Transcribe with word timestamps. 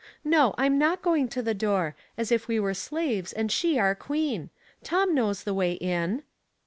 No; 0.23 0.55
I'm 0.57 0.79
not 0.79 1.03
going 1.03 1.27
to 1.27 1.43
the 1.43 1.53
door, 1.53 1.95
as 2.17 2.31
if 2.31 2.47
we 2.47 2.59
were 2.59 2.73
slaves 2.73 3.31
and 3.33 3.51
she 3.51 3.77
our 3.77 3.93
queen. 3.93 4.49
Tom 4.83 5.13
knows 5.13 5.43
the 5.43 5.53
way 5.53 5.73
in." 5.73 6.23